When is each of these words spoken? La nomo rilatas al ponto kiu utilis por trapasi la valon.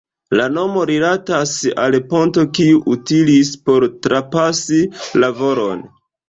La 0.37 0.45
nomo 0.51 0.85
rilatas 0.89 1.51
al 1.83 1.97
ponto 2.13 2.45
kiu 2.61 2.79
utilis 2.95 3.53
por 3.69 3.87
trapasi 4.07 4.81
la 5.21 5.31
valon. 5.45 5.87